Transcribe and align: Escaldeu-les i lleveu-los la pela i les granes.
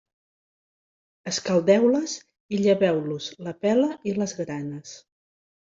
Escaldeu-les 1.33 2.15
i 2.59 2.63
lleveu-los 2.63 3.31
la 3.49 3.57
pela 3.67 3.95
i 4.13 4.19
les 4.21 4.39
granes. 4.43 5.01